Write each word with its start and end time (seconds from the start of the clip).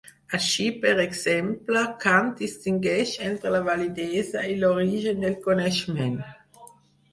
Així, 0.35 0.63
per 0.85 0.93
exemple, 1.03 1.83
Kant 2.05 2.31
distingeix 2.39 3.13
entre 3.29 3.53
la 3.59 3.61
validesa 3.69 4.43
i 4.55 4.59
l'origen 4.65 5.23
del 5.27 5.39
coneixement. 5.47 6.21